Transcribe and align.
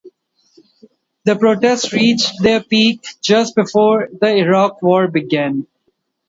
The 1.25 1.35
protests 1.35 1.93
reached 1.93 2.41
their 2.41 2.59
peak 2.63 3.05
just 3.21 3.55
before 3.55 4.09
the 4.11 4.35
Iraq 4.37 4.81
War 4.81 5.07
began. 5.07 5.67